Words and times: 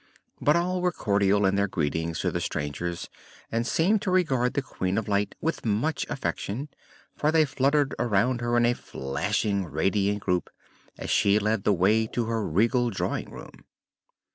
But 0.41 0.55
all 0.55 0.81
were 0.81 0.91
cordial 0.91 1.45
in 1.45 1.53
their 1.53 1.67
greetings 1.67 2.21
to 2.21 2.31
the 2.31 2.39
strangers 2.41 3.07
and 3.51 3.67
seemed 3.67 4.01
to 4.01 4.09
regard 4.09 4.55
the 4.55 4.61
Queen 4.63 4.97
of 4.97 5.07
Light 5.07 5.35
with 5.41 5.63
much 5.63 6.07
affection, 6.09 6.69
for 7.15 7.31
they 7.31 7.45
fluttered 7.45 7.93
around 7.99 8.41
her 8.41 8.57
in 8.57 8.65
a 8.65 8.73
flashing, 8.73 9.63
radiant 9.65 10.21
group 10.21 10.49
as 10.97 11.11
she 11.11 11.37
led 11.37 11.65
the 11.65 11.73
way 11.73 12.07
to 12.07 12.25
her 12.25 12.43
regal 12.47 12.89
drawing 12.89 13.29
room. 13.29 13.65